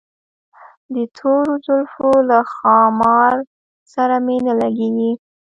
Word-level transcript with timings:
د 0.93 0.95
تورو 1.17 1.53
زلفو 1.67 2.11
له 2.29 2.39
ښامار 2.53 3.35
سره 3.93 4.15
مي 4.25 4.37
نه 4.47 4.53
لګیږي 4.61 5.11